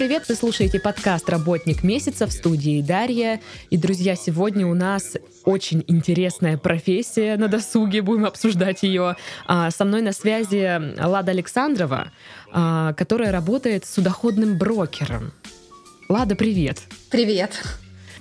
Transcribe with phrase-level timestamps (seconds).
[0.00, 0.26] привет!
[0.30, 3.38] Вы слушаете подкаст «Работник месяца» в студии Дарья.
[3.68, 9.16] И, друзья, сегодня у нас очень интересная профессия на досуге, будем обсуждать ее.
[9.46, 12.12] А, со мной на связи Лада Александрова,
[12.50, 15.34] а, которая работает судоходным брокером.
[16.08, 16.78] Лада, привет!
[17.10, 17.60] Привет!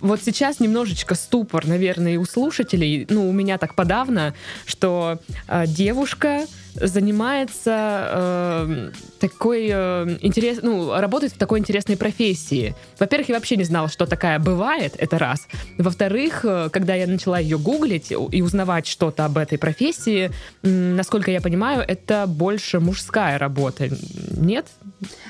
[0.02, 4.34] Вот сейчас немножечко ступор, наверное, у слушателей, ну, у меня так подавно,
[4.66, 12.76] что э, девушка занимается э, такой э, интерес, ну, работает в такой интересной профессии.
[13.00, 15.48] Во-первых, я вообще не знала, что такая бывает, это раз.
[15.78, 21.32] Во-вторых, э, когда я начала ее гуглить и узнавать что-то об этой профессии, э, насколько
[21.32, 23.90] я понимаю, это больше мужская работа,
[24.32, 24.68] нет?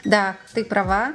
[0.04, 1.14] Да, ты права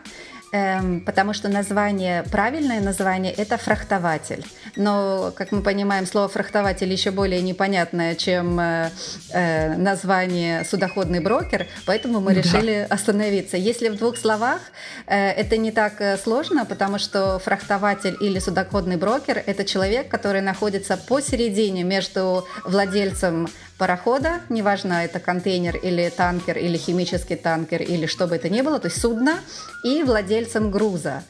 [0.54, 4.44] эм, потому что название, правильное название– это фрахтователь.
[4.77, 8.91] Но, как мы понимаем, слово фрахтователь еще более непонятное, чем э,
[9.30, 12.41] э, название судоходный брокер, поэтому мы да.
[12.41, 13.56] решили остановиться.
[13.56, 14.60] Если в двух словах,
[15.06, 20.41] э, это не так э, сложно, потому что фрахтователь или судоходный брокер– это человек, который
[20.41, 28.27] находится посередине между владельцем парохода, неважно, это контейнер или танкер, или химический танкер, или что
[28.27, 29.41] бы это ни было, то есть судно,
[29.84, 31.25] и владельцем груза.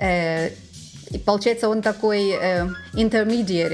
[0.00, 0.50] Э,
[1.10, 2.66] и получается, он такой э,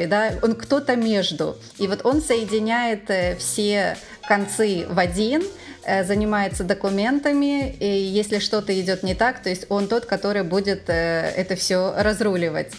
[0.07, 1.57] да, он кто-то между.
[1.79, 3.97] И вот он соединяет э, все
[4.29, 5.43] концы в один,
[5.85, 10.89] э, занимается документами, и если что-то идет не так, то есть он тот, который будет
[10.89, 12.73] э, это все разруливать.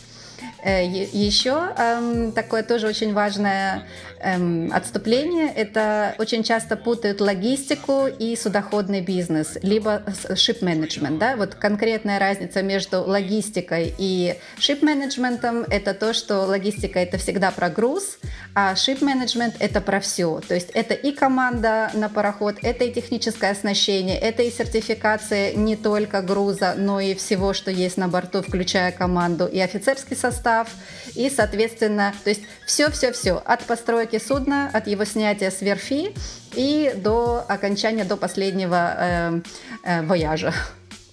[0.64, 3.84] Э, Еще эм, такое тоже очень важное
[4.22, 10.04] эм, отступление– это очень часто путают логистику и судоходный бизнес, либо
[10.36, 11.20] шип-менеджмент.
[11.20, 11.36] Да?
[11.36, 18.18] Вот конкретная разница между логистикой и шип-менеджментом– это то, что логистика– это всегда про груз,
[18.56, 20.40] а шип-менеджмент– это про все.
[20.48, 25.76] То есть это и команда на пароход, это и техническое оснащение, это и сертификация не
[25.76, 30.70] только груза, но и всего, что есть на борту, включая команду, и офицерский состав, состав,
[31.16, 36.14] и, соответственно, то есть все-все-все, от постройки судна, от его снятия с верфи
[36.56, 39.42] и до окончания, до последнего э,
[39.84, 40.54] э, вояжа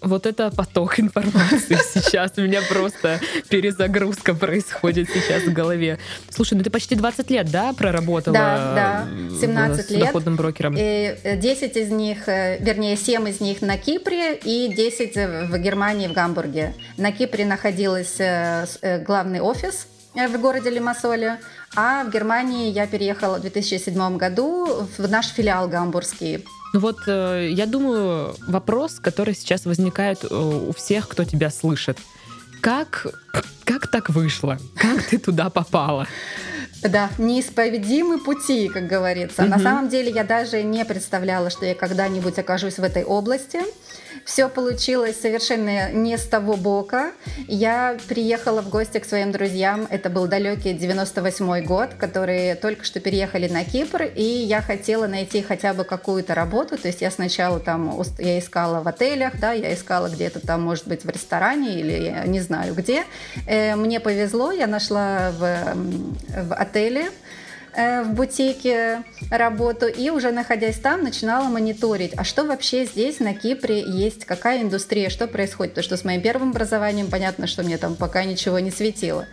[0.00, 2.32] вот это поток информации сейчас.
[2.36, 5.98] У меня просто перезагрузка происходит сейчас в голове.
[6.30, 8.34] Слушай, ну ты почти 20 лет, да, проработала?
[8.34, 10.00] Да, да, 17 лет.
[10.00, 10.74] доходным брокером.
[10.76, 15.16] И 10 из них, э, вернее, 7 из них на Кипре и 10
[15.50, 16.74] в Германии, в Гамбурге.
[16.96, 21.38] На Кипре находился э, э, главный офис в городе Лимассоле,
[21.76, 26.44] а в Германии я переехала в 2007 году в наш филиал гамбургский.
[26.72, 31.98] Ну вот, э, я думаю, вопрос, который сейчас возникает э, у всех, кто тебя слышит.
[32.60, 33.06] Как,
[33.64, 34.58] как так вышло?
[34.76, 36.06] Как ты туда попала?
[36.82, 39.42] Да, неисповедимы пути, как говорится.
[39.42, 39.50] Угу.
[39.50, 43.60] На самом деле я даже не представляла, что я когда-нибудь окажусь в этой области.
[44.24, 47.12] Все получилось совершенно не с того бока.
[47.48, 49.86] Я приехала в гости к своим друзьям.
[49.90, 55.42] Это был далекий 98 год, которые только что переехали на Кипр, и я хотела найти
[55.42, 56.76] хотя бы какую-то работу.
[56.76, 60.86] То есть я сначала там я искала в отелях, да, я искала где-то там, может
[60.86, 63.04] быть, в ресторане или я не знаю где.
[63.46, 65.74] Э, мне повезло, я нашла в,
[66.28, 67.10] в отеле
[67.74, 73.80] в бутике работу и уже находясь там начинала мониторить, а что вообще здесь на Кипре
[73.80, 75.74] есть, какая индустрия, что происходит.
[75.74, 79.26] Потому что с моим первым образованием понятно, что мне там пока ничего не светило.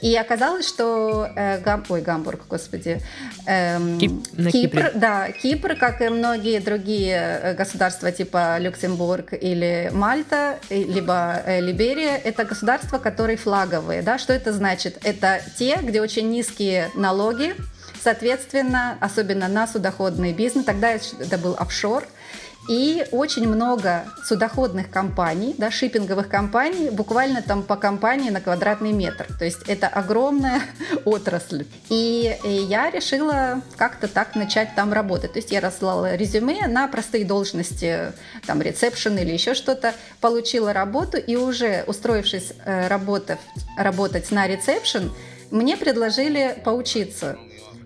[0.00, 1.84] И оказалось, что э, Гам...
[1.88, 3.00] Ой, Гамбург, господи.
[3.46, 4.12] Эм, Кип...
[4.34, 4.90] Кипр, Кипре.
[4.94, 12.16] да, Кипр, как и многие другие э, государства типа Люксембург или Мальта, либо э, Либерия,
[12.16, 14.00] это государства, которые флаговые.
[14.00, 14.18] Да?
[14.18, 14.98] Что это значит?
[15.04, 17.54] Это те, где очень низкие налоги,
[18.02, 22.04] Соответственно, особенно на судоходный бизнес, тогда это был офшор,
[22.68, 29.26] и очень много судоходных компаний, да, шиппинговых компаний, буквально там по компании на квадратный метр.
[29.38, 30.60] То есть это огромная
[31.04, 31.64] отрасль.
[31.88, 35.32] И, и я решила как-то так начать там работать.
[35.32, 38.12] То есть я расслала резюме на простые должности,
[38.46, 43.38] там ресепшн или еще что-то, получила работу и уже устроившись э, работать,
[43.76, 45.10] работать на ресепшн,
[45.50, 47.36] мне предложили поучиться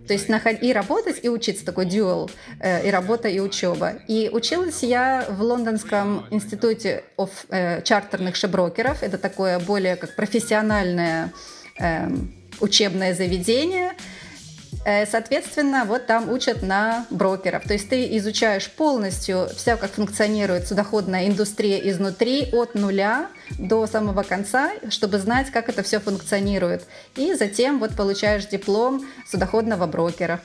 [0.07, 0.29] то есть
[0.63, 2.31] и работать, и учиться, такой dual,
[2.61, 3.95] э, и работа, и учеба.
[4.09, 9.03] И училась я в Лондонском институте of, э, чартерных шеброкеров.
[9.03, 11.33] Это такое более как профессиональное
[11.79, 12.09] э,
[12.61, 13.93] учебное заведение–
[14.85, 17.65] соответственно, вот там учат на брокеров.
[17.65, 23.29] То есть ты изучаешь полностью все, как функционирует судоходная индустрия изнутри, от нуля
[23.59, 26.85] до самого конца, чтобы знать, как это все функционирует.
[27.17, 30.41] И затем вот получаешь диплом судоходного брокера.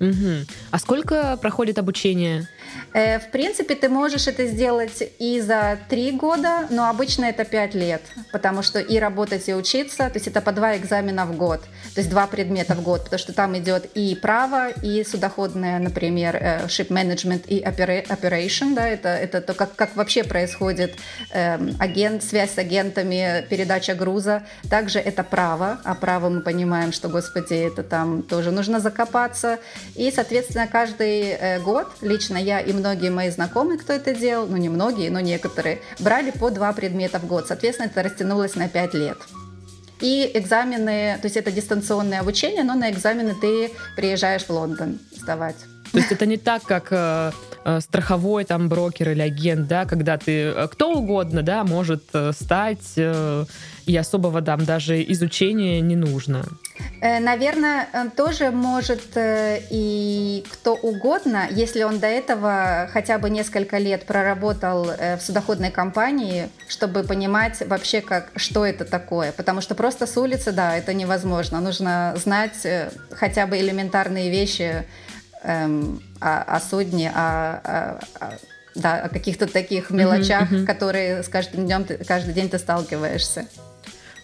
[0.00, 0.46] Угу.
[0.70, 2.48] А сколько проходит обучение?
[2.92, 7.74] Э, в принципе, ты можешь это сделать и за три года, но обычно это пять
[7.74, 8.02] лет,
[8.32, 11.60] потому что и работать, и учиться, то есть это по два экзамена в год,
[11.94, 16.36] то есть два предмета в год, потому что там идет и право, и судоходное, например,
[16.36, 20.94] э, ship management и operation, да, это, это то, как, как вообще происходит
[21.32, 24.42] э, агент, связь с агентами, передача груза.
[24.70, 29.58] Также это право, а право мы понимаем, что, господи, это там тоже нужно закопаться.
[29.98, 34.56] И, соответственно, каждый э, год лично я и многие мои знакомые, кто это делал, ну
[34.56, 37.48] не многие, но некоторые, брали по два предмета в год.
[37.48, 39.18] Соответственно, это растянулось на пять лет.
[40.00, 45.56] И экзамены, то есть это дистанционное обучение, но на экзамены ты приезжаешь в Лондон сдавать.
[45.92, 47.32] То есть это не так, как э,
[47.64, 52.02] э, страховой там брокер или агент, да, когда ты э, кто угодно, да, может
[52.32, 53.44] стать э,
[53.86, 56.44] и особого там даже изучения не нужно.
[57.00, 64.84] Наверное, тоже может и кто угодно, если он до этого хотя бы несколько лет проработал
[64.84, 69.32] в судоходной компании, чтобы понимать вообще, как, что это такое.
[69.32, 71.60] Потому что просто с улицы, да, это невозможно.
[71.60, 72.66] Нужно знать
[73.10, 74.84] хотя бы элементарные вещи
[75.42, 78.38] эм, о, о судне, о, о,
[78.74, 80.66] да, о каких-то таких мелочах, uh-huh, uh-huh.
[80.66, 83.46] которые с каждым днем, каждый день ты сталкиваешься.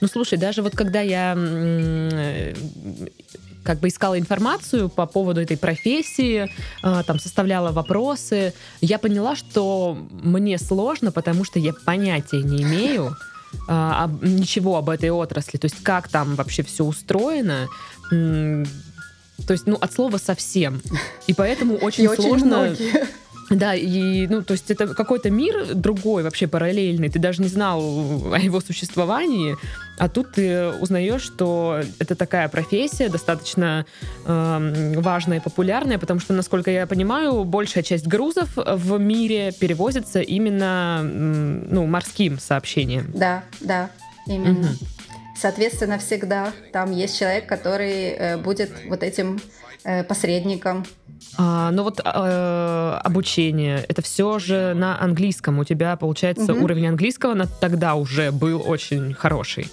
[0.01, 1.35] Ну, слушай, даже вот когда я
[3.65, 6.51] как бы искала информацию по поводу этой профессии,
[6.83, 8.53] а, там составляла вопросы,
[8.83, 13.17] я поняла, что мне сложно, потому что я понятия не имею
[13.67, 17.69] а, ничего об этой отрасли, то есть как там вообще все устроено.
[19.47, 20.81] То есть, ну, от слова совсем.
[21.27, 22.63] И поэтому очень и сложно.
[22.63, 22.91] Очень
[23.51, 27.09] да, и, ну, то есть это какой-то мир другой, вообще параллельный.
[27.09, 27.81] Ты даже не знал
[28.33, 29.57] о его существовании,
[29.99, 33.87] а тут ты узнаешь, что это такая профессия достаточно
[34.25, 40.21] э, важная и популярная, потому что, насколько я понимаю, большая часть грузов в мире перевозится
[40.21, 43.11] именно ну, морским сообщением.
[43.15, 43.91] Да, да,
[44.27, 44.71] именно.
[44.71, 44.94] Угу.
[45.37, 49.41] Соответственно, всегда там есть человек, который э, будет вот этим
[49.85, 50.85] э, посредником
[51.37, 55.59] а, ну вот э, обучение, это все же на английском.
[55.59, 56.65] У тебя, получается, угу.
[56.65, 59.69] уровень английского на, тогда уже был очень хороший.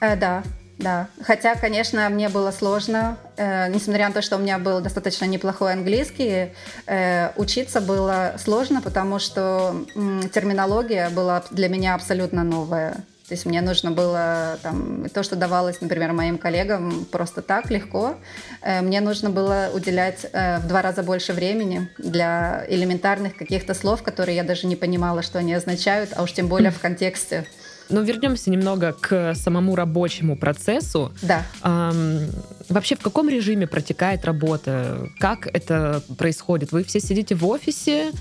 [0.00, 0.42] Э, да,
[0.78, 1.08] да.
[1.22, 5.72] Хотя, конечно, мне было сложно, э, несмотря на то, что у меня был достаточно неплохой
[5.72, 6.50] английский,
[6.86, 12.96] э, учиться было сложно, потому что э, терминология была для меня абсолютно новая.
[13.28, 18.14] То есть мне нужно было там, то, что давалось, например, моим коллегам просто так легко,
[18.62, 24.04] э, мне нужно было уделять э, в два раза больше времени для элементарных каких-то слов,
[24.04, 27.46] которые я даже не понимала, что они означают, а уж тем более в контексте.
[27.88, 31.12] Но вернемся немного к самому рабочему процессу.
[31.22, 31.42] Да.
[31.62, 32.30] Эм,
[32.68, 35.08] вообще, в каком режиме протекает работа?
[35.18, 36.72] Как это происходит?
[36.72, 38.12] Вы все сидите в офисе?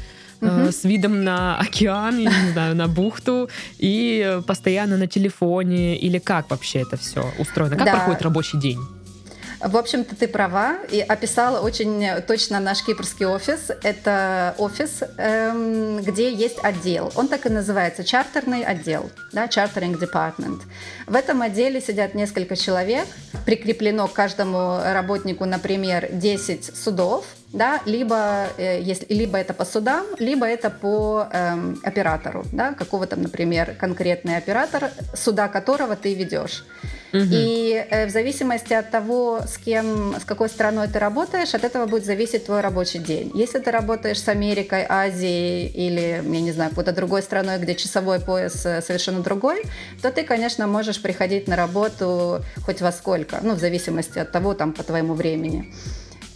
[0.42, 0.72] Угу.
[0.72, 6.50] с видом на океан, я не знаю, на бухту, и постоянно на телефоне, или как
[6.50, 7.76] вообще это все устроено?
[7.76, 7.92] Как да.
[7.94, 8.80] проходит рабочий день?
[9.66, 13.72] В общем-то, ты права и описала очень точно наш кипрский офис.
[13.82, 17.12] Это офис, эм, где есть отдел.
[17.16, 20.62] Он так и называется, чартерный отдел, да, chartering department.
[21.08, 23.07] В этом отделе сидят несколько человек.
[23.48, 30.06] Прикреплено к каждому работнику, например, 10 судов, да, либо, э, если, либо это по судам,
[30.19, 36.64] либо это по эм, оператору, да, какого-то, например, конкретный оператор, суда которого ты ведешь.
[37.14, 41.85] И э, в зависимости от того, с кем, с какой страной ты работаешь, от этого
[41.85, 43.31] будет зависеть твой рабочий день.
[43.35, 48.19] Если ты работаешь с Америкой, Азией или, я не знаю, какой-то другой страной, где часовой
[48.19, 49.64] пояс э, совершенно другой,
[50.02, 54.54] то ты, конечно, можешь приходить на работу хоть во сколько, ну, в зависимости от того,
[54.54, 55.74] там, по твоему времени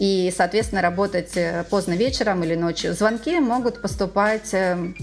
[0.00, 2.94] и, соответственно, работать э, поздно вечером или ночью.
[2.94, 4.96] Звонки могут поступать эм,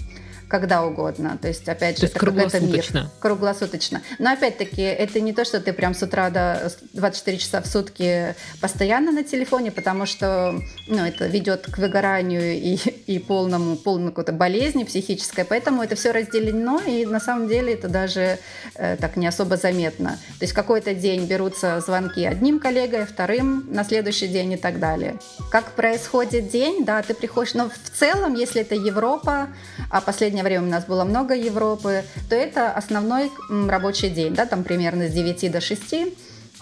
[0.47, 1.37] когда угодно.
[1.41, 2.99] То есть, опять То же, есть это круглосуточно.
[2.99, 3.09] Мир.
[3.19, 4.01] Круглосуточно.
[4.19, 8.35] Но опять-таки, это не то, что ты прям с утра до 24 часа в сутки
[8.61, 12.75] постоянно на телефоне, потому что ну, это ведет к выгоранию и,
[13.07, 15.45] и полному, полному какой-то болезни психической.
[15.45, 18.39] Поэтому это все разделено, и на самом деле это даже
[18.75, 20.11] э, так не особо заметно.
[20.39, 25.19] То есть какой-то день берутся звонки одним коллегой, вторым на следующий день и так далее.
[25.51, 29.49] Как происходит день, да, ты приходишь, но в целом, если это Европа,
[29.89, 34.45] а последний последнее время у нас было много Европы, то это основной рабочий день, да,
[34.45, 35.95] там примерно с 9 до 6.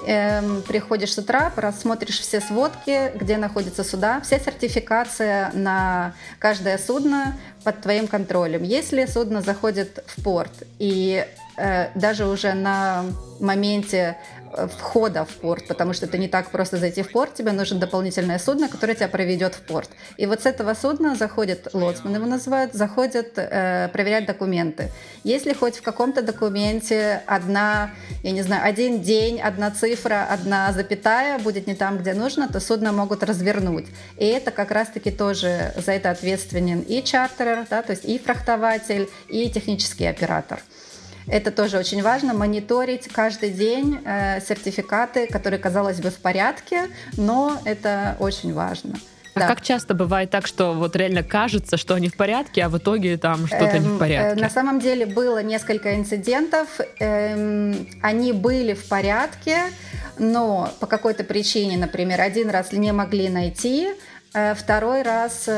[0.08, 7.38] Эм, приходишь с утра, просмотришь все сводки, где находятся суда, вся сертификация на каждое судно
[7.64, 8.64] под твоим контролем.
[8.64, 11.26] Если судно заходит в порт и
[11.58, 13.06] э, даже уже на
[13.40, 14.18] моменте
[14.78, 18.40] входа в порт, потому что это не так просто зайти в порт, тебе нужно дополнительное
[18.40, 19.90] судно, которое тебя проведет в порт.
[20.18, 24.92] И вот с этого судна заходит лоцман, его называют, заходит э, проверять документы.
[25.24, 27.92] Если хоть в каком-то документе одна,
[28.24, 32.60] я не знаю, один день, одна цифра, одна запятая будет не там, где нужно, то
[32.60, 33.88] судно могут развернуть.
[34.18, 39.10] И это как раз-таки тоже за это ответственен и чартерер, да, то есть и фрахтователь,
[39.30, 40.60] и технический оператор.
[41.28, 47.60] Это тоже очень важно, мониторить каждый день э, сертификаты, которые, казалось бы, в порядке, но
[47.66, 48.96] это очень важно.
[49.34, 49.48] А да.
[49.48, 53.18] как часто бывает так, что вот реально кажется, что они в порядке, а в итоге
[53.18, 54.40] там что-то эм, не в эм, порядке?
[54.40, 56.80] Э, на самом деле было несколько инцидентов.
[57.00, 59.64] Эм, они были в порядке,
[60.18, 63.90] но по какой-то причине, например, один раз не могли найти,
[64.34, 65.50] э, Второй раз,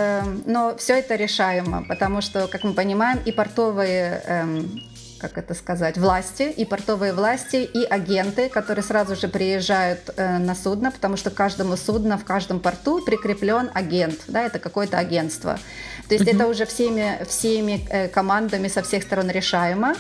[0.46, 4.82] но все это решаемо, потому что, как мы понимаем, и портовые эм,
[5.20, 10.56] как это сказать, власти, и портовые власти, и агенты, которые сразу же приезжают э, на
[10.56, 15.60] судно, потому что каждому судну в каждом порту прикреплен агент, да, это какое-то агентство.
[16.08, 16.36] То есть mm-hmm.
[16.36, 19.96] это уже всеми, всеми э, командами со всех сторон решаемо.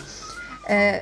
[0.68, 1.02] Э,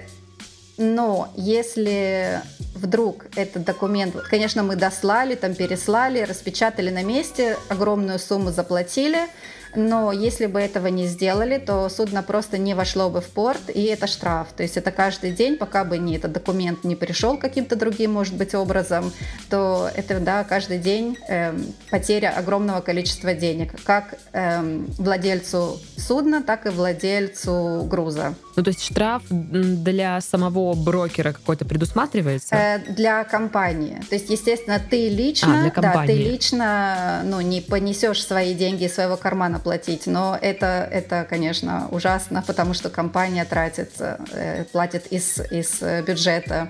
[0.77, 2.41] но если
[2.73, 9.27] вдруг этот документ, конечно, мы дослали, там переслали, распечатали на месте, огромную сумму заплатили,
[9.75, 13.83] но если бы этого не сделали, то судно просто не вошло бы в порт, и
[13.83, 14.47] это штраф.
[14.55, 18.35] То есть это каждый день, пока бы не этот документ не пришел каким-то другим, может
[18.35, 19.11] быть, образом,
[19.49, 21.57] то это, да, каждый день э,
[21.89, 24.61] потеря огромного количества денег, как э,
[24.97, 28.35] владельцу судна, так и владельцу груза.
[28.55, 32.55] Ну, то есть штраф для самого брокера какой-то предусматривается?
[32.55, 34.01] Э, для компании.
[34.09, 38.95] То есть, естественно, ты лично, а, да, ты лично, ну, не понесешь свои деньги из
[38.95, 45.39] своего кармана платить, но это, это, конечно, ужасно, потому что компания тратит, э, платит из,
[45.49, 46.69] из бюджета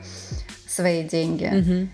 [0.66, 1.46] свои деньги.
[1.46, 1.90] Угу.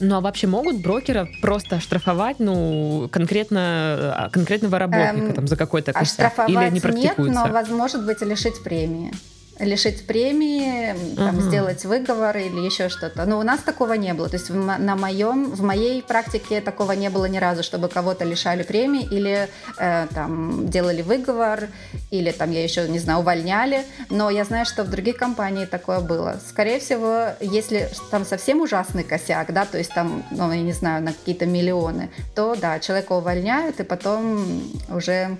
[0.00, 5.56] Ну а вообще могут брокера просто оштрафовать, ну, конкретно, а, конкретного работника эм, там, за
[5.56, 6.34] какой-то косяк?
[6.48, 7.22] Или не практикуется?
[7.22, 9.10] нет, но, возможно быть, лишить премии
[9.58, 11.48] лишить премии, там, uh-huh.
[11.48, 13.24] сделать выговор или еще что-то.
[13.26, 14.28] Но у нас такого не было.
[14.28, 18.24] То есть в, на моем, в моей практике такого не было ни разу, чтобы кого-то
[18.24, 19.48] лишали премии или
[19.78, 21.68] э, там делали выговор,
[22.10, 23.84] или там, я еще не знаю, увольняли.
[24.10, 26.40] Но я знаю, что в других компаниях такое было.
[26.46, 31.02] Скорее всего, если там совсем ужасный косяк, да, то есть там, ну, я не знаю,
[31.02, 35.38] на какие-то миллионы, то да, человека увольняют и потом уже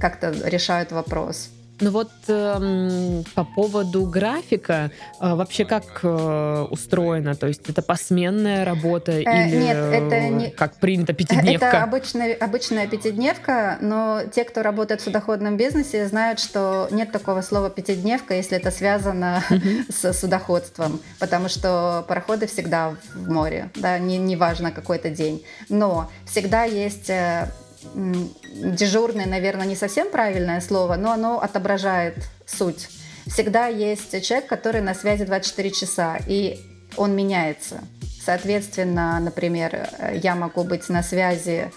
[0.00, 1.50] как-то решают вопрос.
[1.80, 7.36] Ну вот э, по поводу графика, э, вообще как э, устроено?
[7.36, 10.50] То есть это посменная работа э, или нет, это не...
[10.50, 11.66] как принято пятидневка?
[11.66, 17.42] Это обычная, обычная пятидневка, но те, кто работает в судоходном бизнесе, знают, что нет такого
[17.42, 19.44] слова пятидневка, если это связано
[19.88, 25.44] с судоходством, потому что пароходы всегда в море, да, не, не важно какой то день.
[25.68, 27.48] Но всегда есть э,
[27.94, 32.16] дежурный, наверное, не совсем правильное слово, но оно отображает
[32.46, 32.88] суть.
[33.26, 36.58] Всегда есть человек, который на связи 24 часа, и
[36.96, 37.80] он меняется.
[38.24, 41.70] Соответственно, например, я могу быть на связи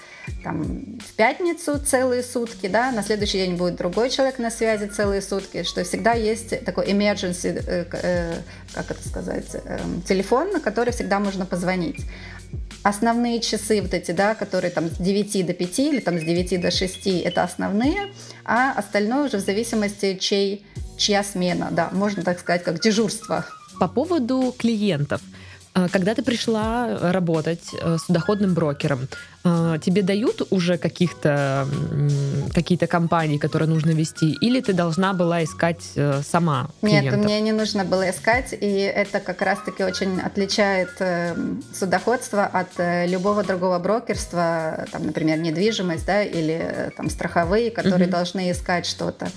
[0.44, 5.22] там, в пятницу целые сутки, да, на следующий день будет другой человек на связи целые
[5.22, 8.34] сутки, что всегда есть такой emergency, э, э,
[8.74, 12.02] как это сказать, э, телефон, на который всегда можно позвонить
[12.84, 16.62] основные часы вот эти, да, которые там с 9 до 5 или там с 9
[16.62, 18.12] до 6, это основные,
[18.44, 20.66] а остальное уже в зависимости, чей,
[20.98, 23.46] чья смена, да, можно так сказать, как дежурство.
[23.80, 25.22] По поводу клиентов–
[25.74, 29.08] когда ты пришла работать э, с судоходным брокером,
[29.44, 31.66] а, тебе дают уже каких-то
[32.54, 37.20] какие-то компании, которые нужно вести, или ты должна была искать э, сама клиентов?
[37.20, 41.36] Нет, мне не нужно было искать, и это как раз-таки очень отличает э,
[41.74, 42.70] судоходство от
[43.10, 48.12] любого другого брокерства, там, например, недвижимость, да, или там страховые, которые угу.
[48.12, 49.30] должны искать что-то.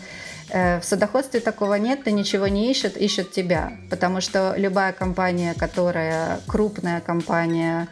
[0.55, 3.73] Э, в судоходстве такого нет, ты ничего не ищут, ищут тебя.
[3.91, 7.89] Потому что любая компания, которая крупная компания,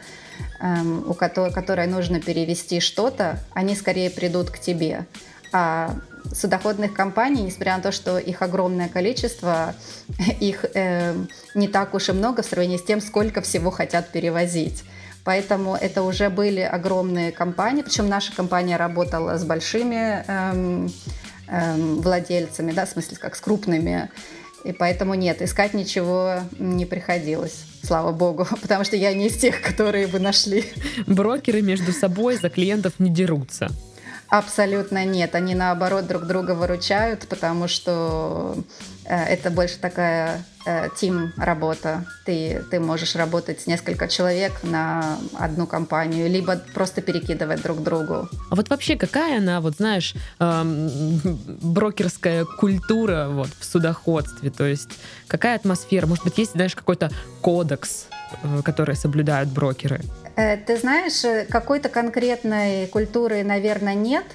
[0.61, 5.05] эм, у которой, которой нужно перевести что-то, они скорее придут к тебе.
[5.51, 5.93] А
[6.33, 9.75] судоходных компаний, несмотря на то, что их огромное количество,
[10.39, 11.15] их э,
[11.55, 14.85] не так уж и много в сравнении с тем, сколько всего хотят перевозить.
[15.25, 20.89] Поэтому это уже были огромные компании, причем наша компания работала с большими эм,
[21.53, 24.09] Эм, владельцами, да, в смысле, как с крупными.
[24.63, 27.65] И поэтому нет, искать ничего не приходилось.
[27.83, 30.65] Слава богу, потому что я не из тех, которые бы нашли.
[31.05, 33.69] Брокеры между собой за клиентов не дерутся.
[34.29, 35.35] Абсолютно нет.
[35.35, 38.57] Они наоборот друг друга выручают, потому что
[39.05, 40.43] э, это больше такая
[40.95, 42.05] тим э, работа.
[42.25, 48.29] Ты, ты можешь работать с несколько человек на одну компанию, либо просто перекидывать друг другу.
[48.49, 51.19] А вот вообще какая она, вот знаешь, эм,
[51.61, 54.49] брокерская культура вот в судоходстве?
[54.49, 54.89] То есть
[55.27, 56.07] какая атмосфера?
[56.07, 57.09] Может быть, есть, знаешь, какой-то
[57.41, 58.07] кодекс,
[58.43, 60.01] э, который соблюдают брокеры?
[60.35, 64.25] Э, ты знаешь, какой-то конкретной культуры, наверное, нет.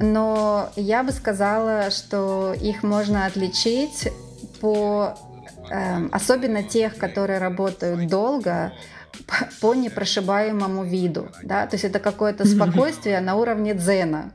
[0.00, 4.08] Но я бы сказала, что их можно отличить
[4.60, 5.16] по
[6.12, 8.72] особенно тех, которые работают долго,
[9.60, 11.28] по непрошибаемому виду.
[11.42, 11.66] Да?
[11.66, 14.32] То есть это какое-то спокойствие на уровне дзена.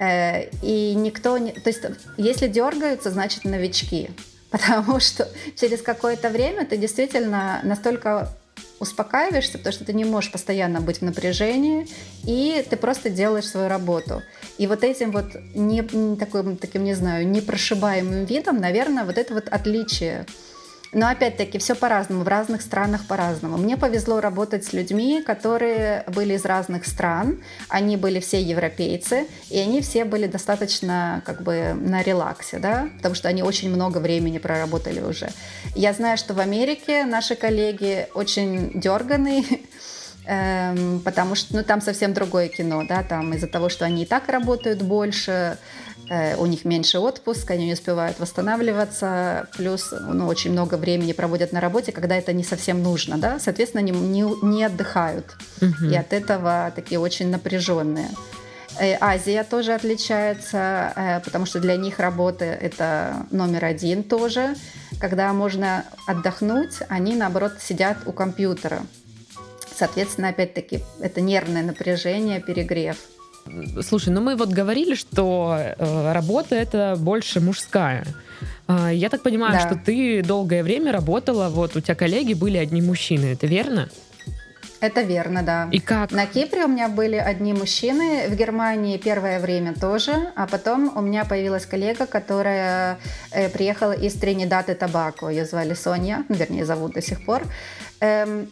[0.00, 1.52] Э, и никто не...
[1.52, 1.82] То есть
[2.16, 4.10] если дергаются, значит новички.
[4.50, 8.28] Потому что через какое-то время ты действительно настолько
[8.80, 11.86] успокаиваешься, потому что ты не можешь постоянно быть в напряжении,
[12.24, 14.22] и ты просто делаешь свою работу.
[14.58, 15.82] И вот этим вот не,
[16.16, 20.26] таким, таким, не знаю, непрошибаемым видом, наверное, вот это вот отличие
[20.94, 23.56] но опять-таки все по-разному, в разных странах по-разному.
[23.58, 29.58] Мне повезло работать с людьми, которые были из разных стран, они были все европейцы, и
[29.58, 34.38] они все были достаточно как бы на релаксе, да, потому что они очень много времени
[34.38, 35.30] проработали уже.
[35.74, 39.44] Я знаю, что в Америке наши коллеги очень дерганые,
[40.26, 44.06] эм, потому что ну, там совсем другое кино, да, там из-за того, что они и
[44.06, 45.58] так работают больше,
[46.38, 51.60] у них меньше отпуск, они не успевают восстанавливаться, плюс ну, очень много времени проводят на
[51.60, 55.86] работе, когда это не совсем нужно, да, соответственно, они не, не отдыхают, угу.
[55.90, 58.08] и от этого такие очень напряженные.
[58.78, 64.54] Э, Азия тоже отличается, э, потому что для них работы это номер один тоже.
[65.00, 68.82] Когда можно отдохнуть, они наоборот сидят у компьютера.
[69.76, 72.96] Соответственно, опять-таки, это нервное напряжение, перегрев.
[73.82, 78.04] Слушай, ну мы вот говорили, что э, работа это больше мужская.
[78.68, 79.60] Э, я так понимаю, да.
[79.60, 83.88] что ты долгое время работала, вот у тебя коллеги были одни мужчины, это верно?
[84.80, 85.68] Это верно, да.
[85.72, 86.12] И как?
[86.12, 91.00] На Кипре у меня были одни мужчины, в Германии первое время тоже, а потом у
[91.00, 92.98] меня появилась коллега, которая
[93.30, 95.28] э, приехала из Тринидад и Табако.
[95.28, 97.42] Ее звали Соня, ну, вернее, зовут до сих пор.
[98.00, 98.50] Эм,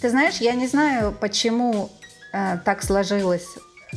[0.00, 1.90] ты знаешь, я не знаю, почему
[2.32, 3.46] э, так сложилось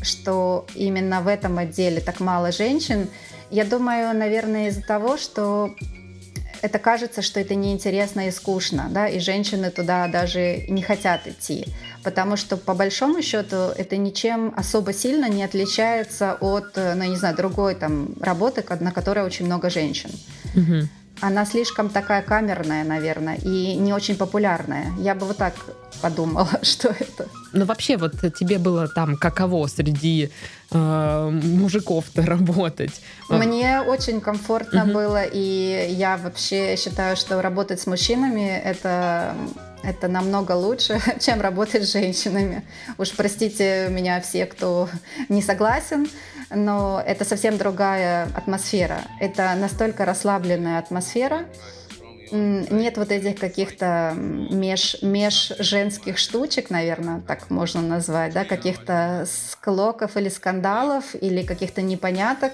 [0.02, 3.10] что именно в этом отделе так мало женщин.
[3.50, 5.74] Я думаю, наверное, из-за того, что
[6.62, 11.66] это кажется, что это неинтересно и скучно, да, и женщины туда даже не хотят идти,
[12.04, 17.36] потому что по большому счету это ничем особо сильно не отличается от, ну, не знаю,
[17.36, 20.10] другой там работы, на которой очень много женщин.
[20.56, 20.88] Угу.
[21.22, 24.94] Она слишком такая камерная, наверное, и не очень популярная.
[25.00, 25.54] Я бы вот так
[26.02, 27.28] подумала, что это.
[27.54, 30.30] Ну вообще вот тебе было там каково среди
[30.72, 33.02] э, мужиков-то работать?
[33.30, 34.94] Мне очень комфортно угу.
[34.94, 39.36] было, и я вообще считаю, что работать с мужчинами это
[39.84, 42.64] это намного лучше, чем работать с женщинами.
[42.98, 44.90] Уж простите меня все, кто
[45.30, 46.08] не согласен,
[46.50, 49.02] но это совсем другая атмосфера.
[49.20, 51.46] Это настолько расслабленная атмосфера,
[52.32, 60.18] нет вот этих каких-то меж, меж женских штучек, наверное, так можно назвать, да, каких-то склоков
[60.18, 62.54] или скандалов, или каких-то непоняток.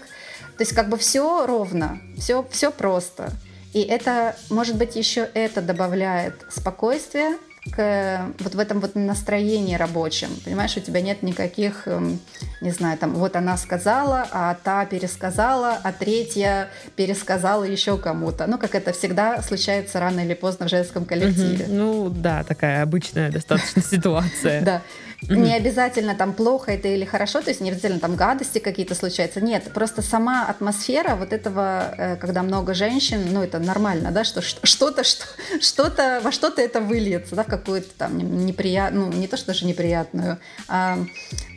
[0.57, 3.31] То есть как бы все ровно, все, все просто.
[3.73, 7.37] И это, может быть, еще это добавляет спокойствия,
[7.71, 10.29] к вот в этом вот настроении рабочем.
[10.43, 12.19] Понимаешь, у тебя нет никаких, эм,
[12.61, 18.47] не знаю, там, вот она сказала, а та пересказала, а третья пересказала еще кому-то.
[18.47, 21.65] Ну, как это всегда случается рано или поздно в женском коллективе.
[21.67, 24.61] Ну, да, такая обычная достаточно ситуация.
[24.61, 24.81] Да.
[25.29, 29.41] Не обязательно там плохо это или хорошо, то есть не обязательно там гадости какие-то случаются.
[29.41, 34.41] Нет, просто сама атмосфера вот этого, э, когда много женщин, ну это нормально, да, что
[34.41, 35.25] что-то, что,
[35.61, 39.65] что-то во что-то это выльется, да, в какую-то там неприятную, ну не то что даже
[39.65, 40.97] неприятную, а,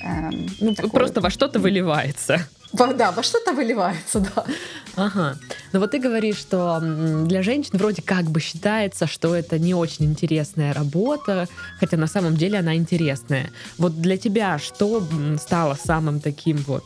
[0.04, 0.90] а ну такую...
[0.90, 2.46] просто во что-то выливается.
[2.72, 4.44] Да, во что-то выливается, да.
[4.96, 5.36] Ага.
[5.72, 6.80] Но вот ты говоришь, что
[7.26, 11.48] для женщин вроде как бы считается, что это не очень интересная работа,
[11.78, 13.50] хотя на самом деле она интересная.
[13.78, 15.06] Вот для тебя что
[15.40, 16.84] стало самым таким вот,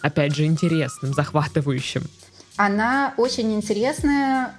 [0.00, 2.02] опять же, интересным, захватывающим?
[2.56, 4.54] Она очень интересная.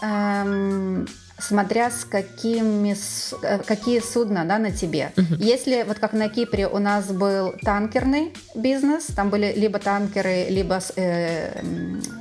[0.00, 1.06] Эм
[1.38, 2.96] смотря с какими,
[3.42, 5.12] э, какие судна да, на тебе.
[5.16, 5.34] Угу.
[5.38, 10.80] Если вот как на Кипре у нас был танкерный бизнес, там были либо танкеры, либо
[10.96, 11.60] э,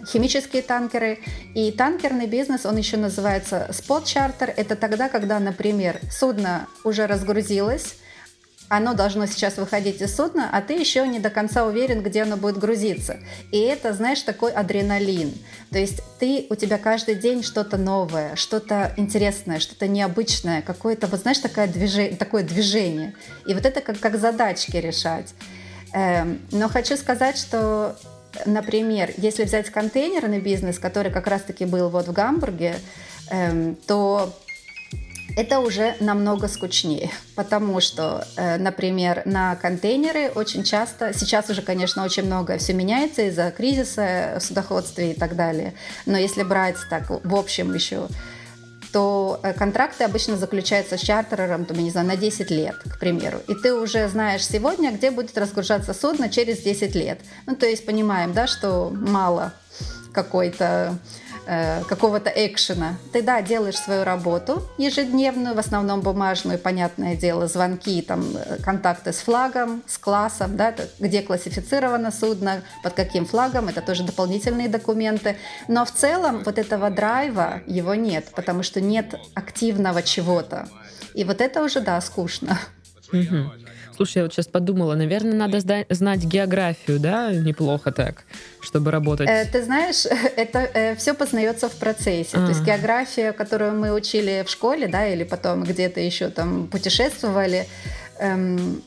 [0.08, 1.19] химические танкеры,
[1.54, 7.95] и танкерный бизнес, он еще называется спот-чартер, это тогда, когда, например, судно уже разгрузилось,
[8.77, 12.38] оно должно сейчас выходить из судна, а ты еще не до конца уверен, где оно
[12.38, 13.17] будет грузиться.
[13.51, 15.33] И это, знаешь, такой адреналин.
[15.71, 21.21] То есть ты, у тебя каждый день что-то новое, что-то интересное, что-то необычное, какое-то, вот
[21.21, 23.13] знаешь, такое движение, такое движение.
[23.45, 25.33] И вот это как, как задачки решать.
[25.93, 27.95] Эм, но хочу сказать, что
[28.47, 32.75] Например, если взять контейнерный бизнес, который как раз-таки был вот в Гамбурге,
[33.29, 34.33] эм, то
[35.36, 42.04] это уже намного скучнее, потому что, э, например, на контейнеры очень часто, сейчас уже, конечно,
[42.04, 45.74] очень много все меняется из-за кризиса в судоходстве и так далее,
[46.06, 48.08] но если брать так в общем еще,
[48.91, 53.00] то э, контракты обычно заключаются с чартерером, там, я не знаю, на 10 лет, к
[53.00, 53.39] примеру.
[53.48, 57.19] И ты уже знаешь сегодня, где будет разгружаться судно через 10 лет.
[57.48, 59.52] Ну, то есть понимаем, да, что мало
[60.13, 61.00] какой-то
[61.45, 62.95] Э, какого-то экшена.
[63.12, 69.12] Ты, да, делаешь свою работу ежедневную, в основном бумажную, понятное дело, звонки, там, э, контакты
[69.12, 75.36] с флагом, с классом, да, где классифицировано судно, под каким флагом, это тоже дополнительные документы.
[75.67, 80.69] Но в целом вот этого драйва его нет, потому что нет активного чего-то.
[81.13, 82.58] И вот это уже, да, скучно.
[83.12, 83.51] Угу.
[83.95, 88.23] Слушай, я вот сейчас подумала, наверное, надо знать географию, да, неплохо так,
[88.62, 89.29] чтобы работать.
[89.29, 92.38] Э, ты знаешь, это э, все познается в процессе.
[92.38, 92.45] А.
[92.45, 92.65] То есть а.
[92.65, 97.67] география, которую мы учили в школе, да, или потом где-то еще там путешествовали,
[98.19, 98.82] эм,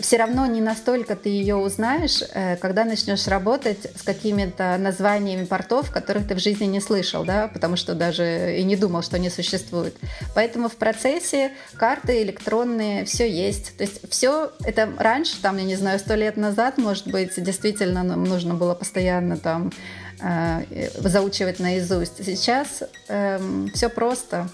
[0.00, 5.90] все равно не настолько ты ее узнаешь, э, когда начнешь работать с какими-то названиями портов,
[5.90, 9.28] которых ты в жизни не слышал, да, потому что даже и не думал, что они
[9.28, 9.96] существуют.
[10.34, 13.76] Поэтому в процессе карты электронные, все есть.
[13.76, 18.02] То есть все это раньше, там, я не знаю, сто лет назад, может быть, действительно
[18.04, 19.72] нам нужно было постоянно там
[20.20, 22.24] э, заучивать наизусть.
[22.24, 23.40] Сейчас э,
[23.74, 24.48] все просто.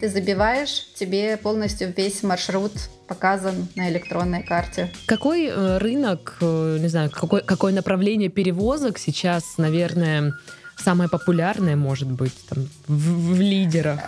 [0.00, 2.72] Ты забиваешь, тебе полностью весь маршрут
[3.06, 4.90] показан на электронной карте.
[5.06, 10.34] Какой э, рынок, э, не знаю, какой, какое направление перевозок сейчас, наверное,
[10.76, 14.00] самое популярное может быть там, в, в лидерах?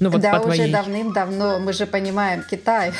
[0.00, 2.92] Ну, вот да, по уже давным-давно, мы же понимаем, Китай.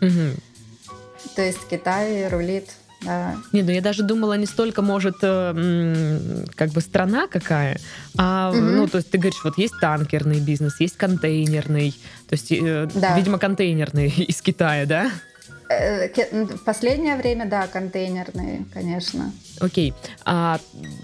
[0.00, 1.32] Угу.
[1.36, 2.70] То есть Китай рулит
[3.04, 3.36] да.
[3.52, 6.18] Не, ну я даже думала, не столько, может, э,
[6.54, 7.78] как бы страна какая,
[8.16, 8.60] а, угу.
[8.60, 11.92] ну, то есть ты говоришь, вот есть танкерный бизнес, есть контейнерный,
[12.28, 13.16] то есть, э, да.
[13.16, 15.10] видимо, контейнерный из Китая, да?
[15.68, 19.32] Э, в последнее время, да, контейнерные, конечно.
[19.60, 19.94] Окей.
[20.24, 20.58] А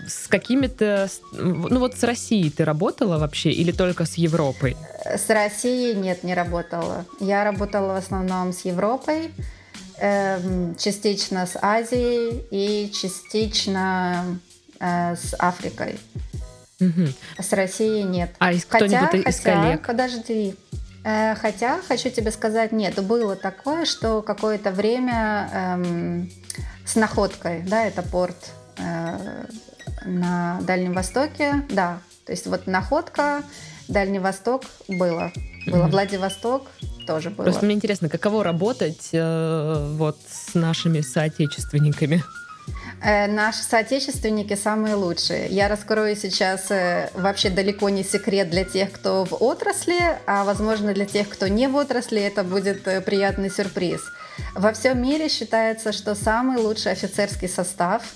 [0.07, 1.09] с какими-то...
[1.33, 4.77] Ну вот с Россией ты работала вообще или только с Европой?
[5.05, 7.07] С Россией нет, не работала.
[7.21, 9.31] Я работала в основном с Европой.
[10.03, 14.39] Эм, частично с Азией и частично
[14.79, 16.01] э, с Африкой.
[16.81, 17.09] Угу.
[17.39, 18.31] С Россией нет.
[18.39, 19.87] А из кто-нибудь из хотя, коллег?
[19.87, 20.57] Подожди.
[21.05, 26.31] Э, хотя, хочу тебе сказать, нет, было такое, что какое-то время эм,
[26.87, 29.45] с находкой, да, это порт э,
[30.07, 33.43] на Дальнем Востоке, да, то есть вот находка,
[33.91, 35.33] Дальний Восток было.
[35.67, 36.63] Было mm Владивосток,
[37.07, 37.45] тоже было.
[37.45, 42.23] Просто мне интересно, каково работать э, вот с нашими соотечественниками?
[43.03, 45.49] Э, наши соотечественники самые лучшие.
[45.49, 50.95] Я раскрою сейчас э, вообще далеко не секрет для тех, кто в отрасли, а возможно
[50.95, 54.01] для тех, кто не в отрасли, это будет э, приятный сюрприз.
[54.55, 58.03] Во всем мире считается, что самый лучший офицерский состав–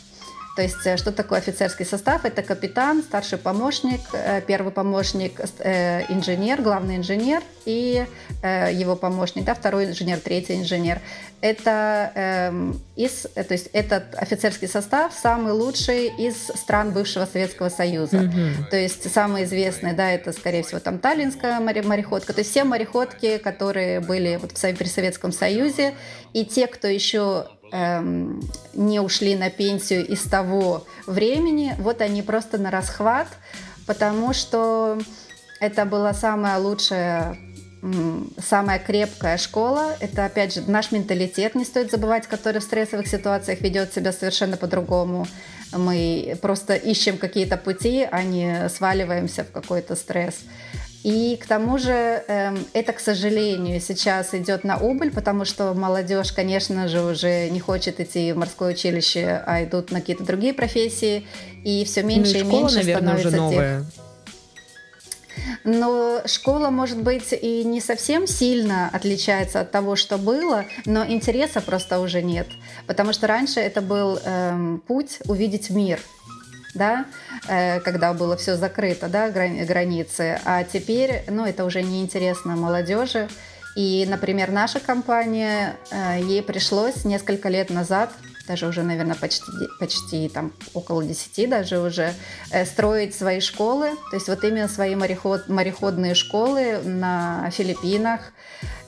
[0.55, 2.25] то есть э, что такое офицерский состав?
[2.25, 8.05] Это капитан, старший помощник, э, первый помощник, э, инженер, главный инженер и
[8.43, 11.01] его помощник, да, второй инженер, третий инженер.
[11.41, 18.19] Это, эм, из, то есть этот офицерский состав самый лучший из стран бывшего Советского Союза.
[18.19, 18.69] Mm-hmm.
[18.71, 22.35] То есть самые известные, да, это, скорее всего, там Таллинская мореходка.
[22.35, 25.95] То есть все мореходки, которые были вот в, при Советском Союзе,
[26.35, 28.41] и те, кто еще эм,
[28.73, 33.27] не ушли на пенсию из того времени, вот они просто на расхват,
[33.87, 34.99] потому что
[35.61, 37.37] это была самая лучшая
[38.43, 39.95] самая крепкая школа.
[40.01, 44.57] Это, опять же, наш менталитет, не стоит забывать, который в стрессовых ситуациях ведет себя совершенно
[44.57, 45.27] по-другому.
[45.71, 50.37] Мы просто ищем какие-то пути, а не сваливаемся в какой-то стресс.
[51.05, 56.33] И к тому же эм, это, к сожалению, сейчас идет на убыль, потому что молодежь,
[56.33, 61.27] конечно же, уже не хочет идти в морское училище, а идут на какие-то другие профессии,
[61.63, 63.81] и все меньше ну, и, школа, и меньше наверное, становится уже новая.
[63.81, 63.89] тех.
[65.65, 71.61] Но школа, может быть, и не совсем сильно отличается от того, что было, но интереса
[71.61, 72.47] просто уже нет.
[72.87, 76.01] Потому что раньше это был эм, путь увидеть мир–
[76.75, 77.07] да,
[77.49, 83.29] э, когда было все закрыто, да, границы, а теперь, ну, это уже не интересно молодежи,
[83.77, 88.11] И, например, наша компания, э, ей пришлось несколько лет назад
[88.47, 92.15] даже уже, наверное, почти, почти там около 10 даже уже,
[92.51, 98.21] э, строить свои школы, то есть вот именно свои мореход, мореходные школы на Филиппинах,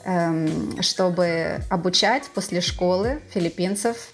[0.04, 4.10] эм, чтобы обучать после школы филиппинцев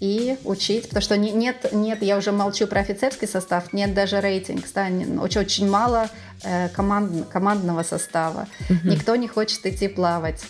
[0.00, 4.64] и учить, потому что нет, нет, я уже молчу про офицерский состав, нет даже рейтинг,
[4.74, 4.86] да,
[5.20, 6.08] очень, очень мало
[6.42, 8.46] э, команд, командного состава.
[8.70, 8.88] Угу.
[8.88, 10.44] Никто не хочет идти плавать.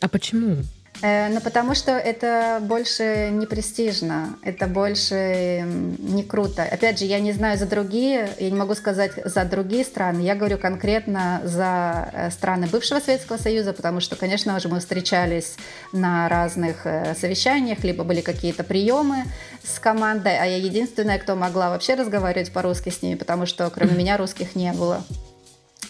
[0.00, 0.58] А почему?
[1.02, 5.64] Э, ну, потому что это больше не престижно, это больше
[5.98, 6.62] не круто.
[6.62, 10.34] Опять же, я не знаю за другие, я не могу сказать за другие страны, я
[10.34, 15.56] говорю конкретно за э, страны бывшего Советского Союза, потому что, конечно же, мы встречались
[15.92, 19.24] на разных э, совещаниях, либо были какие-то приемы
[19.62, 23.92] с командой, а я единственная, кто могла вообще разговаривать по-русски с ними, потому что кроме
[23.96, 25.04] меня русских не было.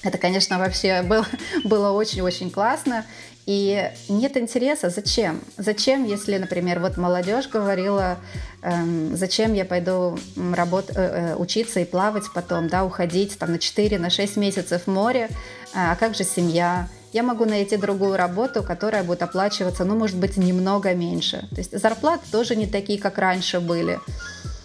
[0.04, 1.24] Это, конечно, вообще был,
[1.64, 3.04] было очень-очень классно.
[3.46, 5.40] И нет интереса, зачем?
[5.58, 8.16] Зачем, если, например, вот молодежь говорила,
[8.62, 10.18] эм, зачем я пойду
[10.54, 14.82] работ, э, э, учиться и плавать потом, да, уходить там на 4, на 6 месяцев
[14.86, 15.28] в море,
[15.74, 16.88] а как же семья?
[17.12, 21.46] Я могу найти другую работу, которая будет оплачиваться, ну, может быть, немного меньше.
[21.50, 24.00] То есть зарплаты тоже не такие, как раньше были.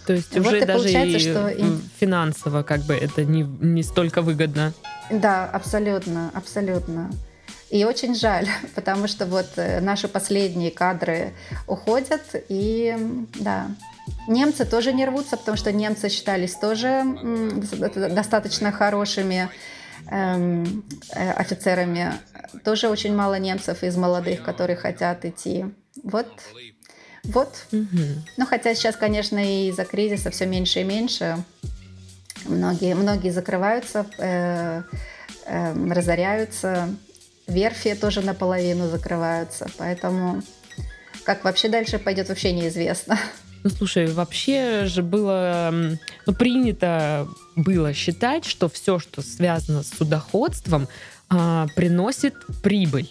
[0.06, 1.54] То есть вот уже даже и что
[2.00, 4.72] финансово как бы это не, не столько выгодно.
[5.10, 7.10] Да, абсолютно, абсолютно.
[7.70, 11.32] И очень жаль, потому что вот э, наши последние кадры
[11.66, 12.96] уходят, и
[13.38, 13.68] да,
[14.26, 17.04] немцы тоже не рвутся, потому что немцы считались тоже
[17.94, 19.48] достаточно хорошими
[20.10, 22.12] эм, э, офицерами.
[22.64, 25.66] Тоже очень мало немцев из молодых, которые хотят идти.
[26.02, 26.26] Вот,
[27.24, 27.66] вот.
[27.72, 28.02] Угу.
[28.36, 31.36] Ну, хотя сейчас, конечно, из-за кризиса все меньше и меньше.
[32.46, 34.82] Многие, многие закрываются, э,
[35.46, 36.88] э, разоряются
[37.50, 40.42] верфи тоже наполовину закрываются, поэтому
[41.24, 43.18] как вообще дальше пойдет, вообще неизвестно.
[43.62, 45.70] Ну, слушай, вообще же было
[46.26, 50.88] ну, принято было считать, что все, что связано с судоходством,
[51.28, 53.10] а, приносит прибыль.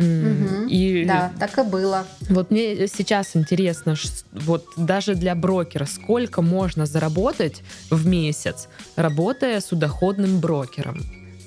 [0.00, 0.68] Угу.
[0.68, 2.06] И да, так и было.
[2.28, 3.94] Вот мне сейчас интересно,
[4.32, 11.00] вот даже для брокера, сколько можно заработать в месяц, работая судоходным брокером?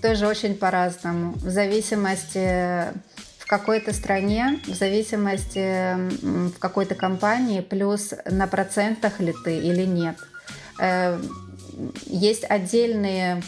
[0.04, 1.34] тоже очень по-разному.
[1.36, 2.92] В зависимости
[3.40, 10.18] в какой-то стране, в зависимости в какой-то компании, плюс на процентах ли ты или нет.
[10.78, 11.18] Э,
[12.06, 13.42] есть отдельные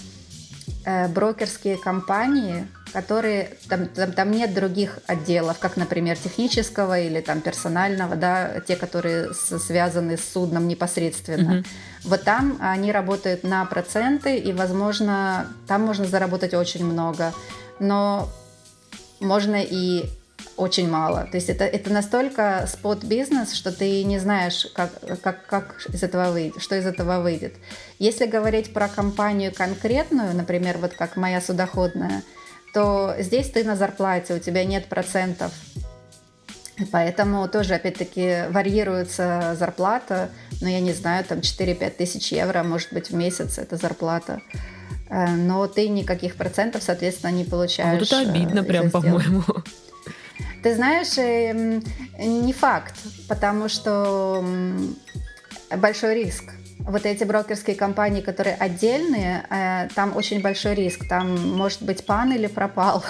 [0.85, 7.41] э, брокерские компании, которые там, там, там нет других отделов, как, например, технического или там
[7.41, 11.59] персонального, да, те, которые с, связаны с судном непосредственно.
[11.59, 11.65] Mm-hmm.
[12.05, 17.33] Вот там они работают на проценты, и, возможно, там можно заработать очень много,
[17.79, 18.29] но
[19.19, 20.05] можно и
[20.55, 21.27] очень мало.
[21.29, 26.31] То есть это, это настолько спот-бизнес, что ты не знаешь, как, как, как из этого
[26.31, 27.55] выйдет, что из этого выйдет.
[27.99, 32.23] Если говорить про компанию конкретную, например, вот как моя судоходная,
[32.75, 35.53] то здесь ты на зарплате, у тебя нет процентов.
[36.91, 40.29] Поэтому тоже, опять-таки, варьируется зарплата.
[40.59, 44.41] Но я не знаю, там 4-5 тысяч евро, может быть, в месяц это зарплата.
[45.09, 47.95] Э, но ты никаких процентов, соответственно, не получаешь.
[47.95, 49.43] А вот это обидно прям, по-моему.
[50.61, 51.81] Ты знаешь, эм,
[52.17, 52.95] не факт,
[53.29, 54.43] потому что
[55.77, 61.07] большой риск вот эти брокерские компании, которые отдельные, э, там очень большой риск.
[61.07, 63.03] Там может быть пан или пропал.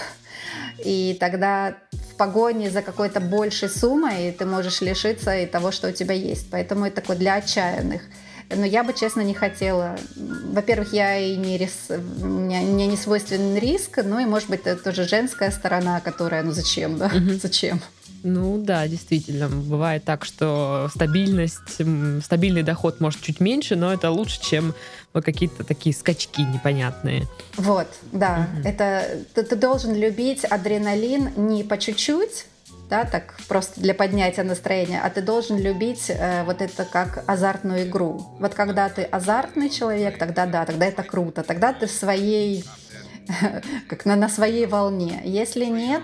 [0.84, 5.92] И тогда в погоне за какой-то большей суммой ты можешь лишиться и того, что у
[5.92, 6.50] тебя есть.
[6.52, 8.02] Поэтому это такое для отчаянных.
[8.56, 9.98] Но я бы, честно, не хотела.
[10.16, 11.90] Во-первых, я и не рис...
[11.90, 16.52] мне, мне не свойственен риск, ну и, может быть, это тоже женская сторона, которая, ну
[16.52, 17.08] зачем, да?
[17.08, 17.40] Mm-hmm.
[17.42, 17.82] Зачем?
[18.26, 19.48] Ну да, действительно.
[19.48, 21.80] Бывает так, что стабильность,
[22.24, 24.74] стабильный доход может чуть меньше, но это лучше, чем
[25.14, 27.28] какие-то такие скачки непонятные.
[27.56, 28.50] Вот, да.
[28.52, 28.68] Угу.
[28.68, 32.48] Это ты, ты должен любить адреналин не по чуть-чуть,
[32.90, 37.88] да, так просто для поднятия настроения, а ты должен любить э, вот это как азартную
[37.88, 38.26] игру.
[38.40, 42.66] Вот когда ты азартный человек, тогда да, тогда это круто, тогда ты в своей,
[43.88, 45.22] как на, на своей волне.
[45.24, 46.02] Если нет,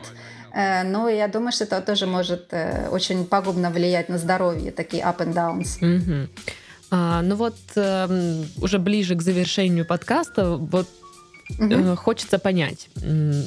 [0.54, 5.18] но я думаю, что это тоже может э, очень пагубно влиять на здоровье, такие up
[5.20, 5.78] and downs.
[5.82, 6.30] Угу.
[6.92, 10.88] А, ну вот э, уже ближе к завершению подкаста, вот
[11.58, 11.96] угу.
[11.96, 12.90] хочется понять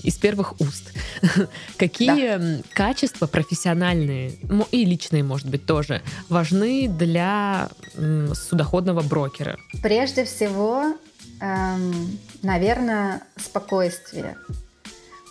[0.02, 0.92] из первых уст,
[1.76, 2.62] какие да.
[2.72, 4.32] качества профессиональные
[4.70, 7.68] и личные, может быть, тоже важны для
[8.32, 9.58] судоходного брокера?
[9.82, 10.96] Прежде всего,
[11.40, 14.36] эм, наверное, спокойствие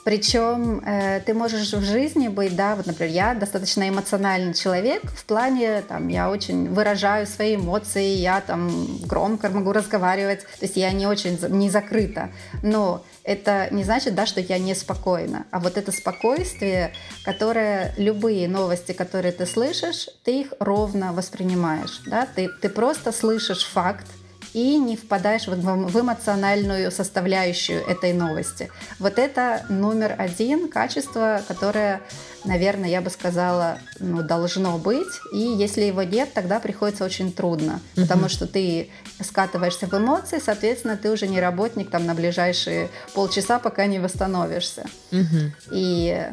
[0.04, 5.24] Причем э, ты можешь в жизни быть, да, вот, например, я достаточно эмоциональный человек в
[5.26, 10.92] плане, там, я очень выражаю свои эмоции, я там громко могу разговаривать, то есть я
[10.92, 15.94] не очень не закрыта, но это не значит, да, что я неспокойна, а вот это
[15.94, 16.92] спокойствие,
[17.24, 23.66] которое любые новости, которые ты слышишь, ты их ровно воспринимаешь, да, ты, ты просто слышишь
[23.66, 24.08] факт,
[24.54, 28.70] и не впадаешь в, эмоциональную составляющую этой новости.
[29.00, 32.02] Вот это номер один качество, которое,
[32.46, 35.08] наверное, я бы сказала, ну, должно быть.
[35.34, 38.04] И если его нет, тогда приходится очень трудно, угу.
[38.04, 38.89] потому что ты
[39.22, 44.86] скатываешься в эмоции, соответственно, ты уже не работник там на ближайшие полчаса, пока не восстановишься.
[45.12, 45.52] Угу.
[45.72, 46.28] И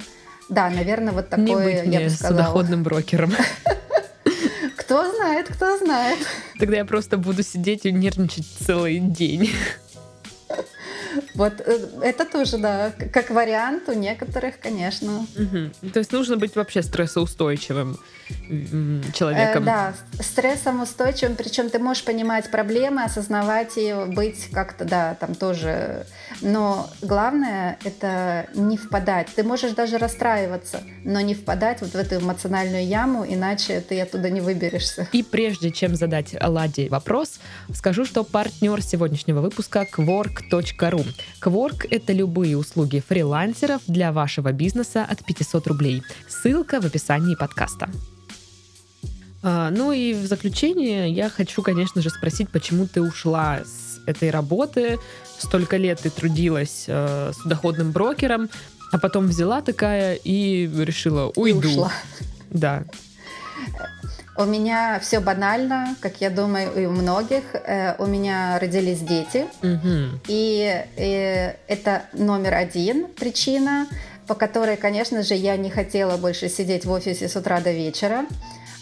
[0.51, 2.39] да, наверное, вот такое, не быть мне я бы сказала.
[2.39, 3.33] судоходным брокером.
[4.77, 6.19] Кто знает, кто знает.
[6.59, 9.51] Тогда я просто буду сидеть и нервничать целый день.
[11.35, 15.27] Вот э, это тоже, да, как вариант у некоторых, конечно.
[15.37, 15.91] Угу.
[15.93, 17.99] То есть нужно быть вообще стрессоустойчивым
[19.13, 19.63] человеком.
[19.63, 25.35] Э, да, стрессом устойчивым, причем ты можешь понимать проблемы, осознавать ее, быть как-то, да, там
[25.35, 26.07] тоже.
[26.41, 29.29] Но главное это не впадать.
[29.35, 34.31] Ты можешь даже расстраиваться, но не впадать вот в эту эмоциональную яму, иначе ты оттуда
[34.31, 35.09] не выберешься.
[35.13, 37.41] И прежде чем задать Ладе вопрос,
[37.75, 41.00] скажу, что партнер сегодняшнего выпуска Quark.ru.
[41.41, 46.03] Quark— это любые услуги фрилансеров для вашего бизнеса от 500 рублей.
[46.29, 47.91] Ссылка в описании подкаста.
[49.43, 54.31] А, ну и в заключение я хочу, конечно же, спросить, почему ты ушла с этой
[54.31, 54.99] работы,
[55.39, 58.51] столько лет ты трудилась э, судоходным брокером,
[58.93, 61.69] а потом взяла такая и решила уйду.
[61.69, 61.93] И ушла.
[62.51, 62.85] Да.
[64.41, 67.43] У меня все банально, как я думаю, и у многих.
[67.53, 70.19] Э, у меня родились дети, угу.
[70.29, 73.87] и, и это номер один причина,
[74.27, 78.25] по которой, конечно же, я не хотела больше сидеть в офисе с утра до вечера.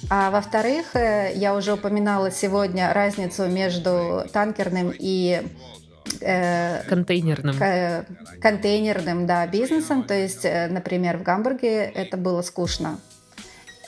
[0.09, 5.43] А во-вторых, э, я уже упоминала сегодня разницу между танкерным и
[6.21, 7.59] э, контейнерным.
[7.59, 8.07] К,
[8.41, 10.05] контейнерным, да, бизнесом.
[10.05, 13.01] То есть, например, в Гамбурге это было скучно.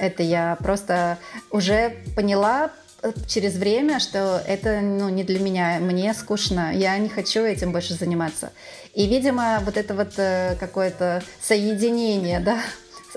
[0.01, 1.19] Это я просто
[1.51, 2.71] уже поняла
[3.03, 7.73] э, через время, что это ну, не для меня, мне скучно, я не хочу этим
[7.73, 8.51] больше заниматься.
[8.95, 10.15] И, видимо, вот это вот
[10.59, 12.59] какое-то соединение, да,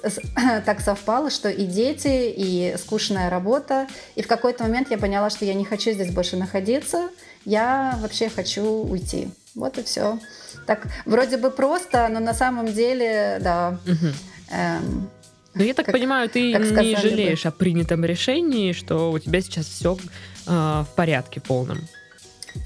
[0.66, 3.88] так совпало, что и дети, и скучная работа.
[4.16, 7.10] И в какой-то момент я поняла, что я не хочу здесь больше находиться.
[7.46, 9.30] Я вообще хочу уйти.
[9.56, 10.20] Вот и все.
[10.66, 13.78] Так, вроде бы просто, но на самом деле, да.
[14.50, 15.10] Эм,
[15.56, 17.50] ну, я так как, понимаю, ты не жалеешь бы.
[17.50, 19.98] о принятом решении, что у тебя сейчас все
[20.48, 21.80] э, в порядке полном.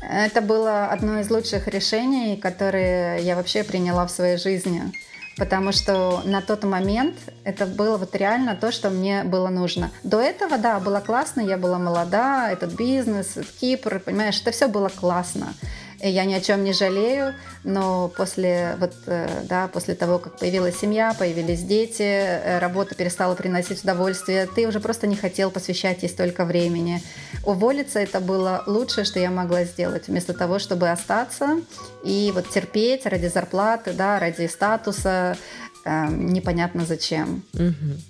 [0.01, 4.91] Это было одно из лучших решений, которые я вообще приняла в своей жизни
[5.37, 9.91] потому что на тот момент это было вот реально то, что мне было нужно.
[10.03, 14.67] До этого, да, было классно, я была молода, этот бизнес, этот Кипр, понимаешь, это все
[14.67, 15.53] было классно.
[15.99, 17.33] Я ни о чем не жалею,
[17.63, 23.33] но после, вот, э, да, после того, как появилась семья, появились дети, э, работа перестала
[23.33, 27.01] приносить удовольствие, ты уже просто не хотел посвящать ей столько времени.
[27.45, 31.61] Уволиться это было лучшее, что я могла сделать, вместо того, чтобы остаться
[32.03, 35.35] и вот терпеть ради зарплаты, да, ради статуса,
[35.83, 37.43] э, непонятно зачем.
[37.53, 38.01] Угу.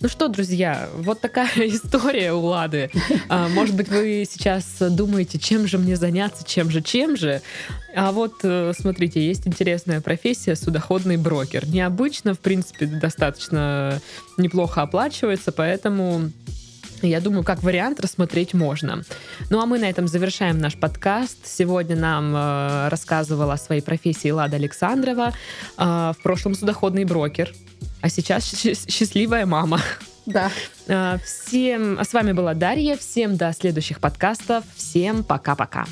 [0.00, 2.90] Ну что, друзья, вот такая история у Лады.
[3.28, 7.42] А, может быть, вы сейчас думаете, чем же мне заняться, чем же, чем же.
[7.96, 11.66] А вот, э, смотрите, есть интересная профессия судоходный брокер.
[11.66, 14.00] Необычно, в принципе, достаточно
[14.36, 16.30] неплохо оплачивается, поэтому
[17.02, 19.02] я думаю, как вариант рассмотреть можно.
[19.50, 21.38] Ну а мы на этом завершаем наш подкаст.
[21.44, 25.32] Сегодня нам э, рассказывала о своей профессии Лада Александрова,
[25.76, 27.52] э, в прошлом судоходный брокер,
[28.00, 29.80] а сейчас счастливая мама.
[30.26, 30.50] Да.
[30.88, 32.96] А, всем, с вами была Дарья.
[32.96, 34.64] Всем до следующих подкастов.
[34.76, 35.86] Всем пока-пока.